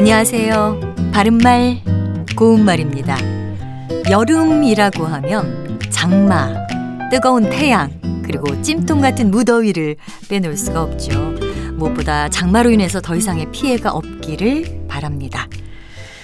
[0.00, 1.10] 안녕하세요.
[1.12, 1.82] 바른말,
[2.34, 3.18] 고운말입니다.
[4.10, 6.54] 여름이라고 하면 장마,
[7.10, 9.96] 뜨거운 태양, 그리고 찜통 같은 무더위를
[10.30, 11.12] 빼놓을 수가 없죠.
[11.74, 15.46] 무엇보다 장마로 인해서 더 이상의 피해가 없기를 바랍니다.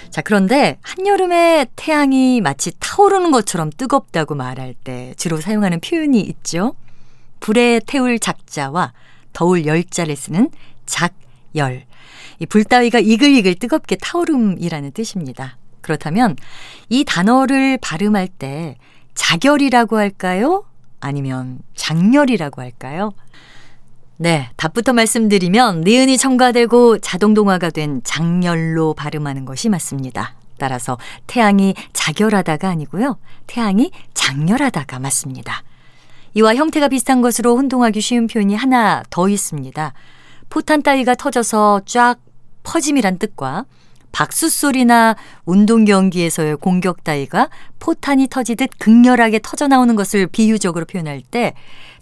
[0.09, 6.75] 자, 그런데 한여름에 태양이 마치 타오르는 것처럼 뜨겁다고 말할 때 주로 사용하는 표현이 있죠.
[7.41, 8.95] 불에 태울 작자와
[9.35, 10.49] 더울 열자를 쓰는
[10.87, 11.13] 작
[11.57, 11.85] 열.
[12.39, 15.57] 이 불따위가 이글이글 뜨겁게 타오름이라는 뜻입니다.
[15.81, 16.37] 그렇다면
[16.89, 18.77] 이 단어를 발음할 때
[19.15, 20.65] 자결이라고 할까요?
[21.01, 23.13] 아니면 장렬이라고 할까요?
[24.19, 30.35] 네, 답부터 말씀드리면 니은이 첨가되고 자동동화가 된 장렬로 발음하는 것이 맞습니다.
[30.59, 33.19] 따라서 태양이 자결하다가 아니고요.
[33.47, 35.63] 태양이 장렬하다가 맞습니다.
[36.35, 39.93] 이와 형태가 비슷한 것으로 혼동하기 쉬운 표현이 하나 더 있습니다.
[40.49, 42.19] 포탄 따위가 터져서 쫙
[42.63, 43.65] 퍼짐이란 뜻과
[44.13, 51.55] 박수 소리나 운동 경기에서의 공격 따위가 포탄이 터지듯 극렬하게 터져 나오는 것을 비유적으로 표현할 때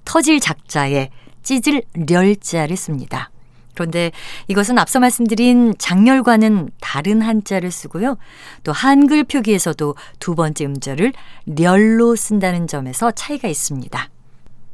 [0.04, 1.10] 터질 작자에
[1.42, 3.30] 찢을 렬자를 씁니다.
[3.74, 4.12] 그런데
[4.46, 8.16] 이것은 앞서 말씀드린 장렬과는 다른 한자를 쓰고요.
[8.62, 11.12] 또 한글 표기에서도 두 번째 음절을
[11.46, 14.08] 렬로 쓴다는 점에서 차이가 있습니다.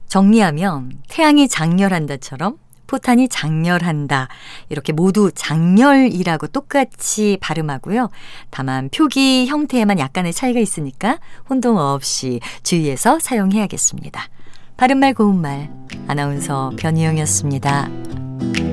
[0.08, 2.58] 정리하면 태양이 장렬한다처럼
[2.90, 4.26] 포탄이 장렬한다.
[4.68, 8.10] 이렇게 모두 장렬이라고 똑같이 발음하고요.
[8.50, 14.20] 다만 표기 형태에만 약간의 차이가 있으니까 혼동 없이 주의해서 사용해야겠습니다.
[14.76, 15.70] 바른말 고운말
[16.08, 18.69] 아나운서 변희영이었습니다.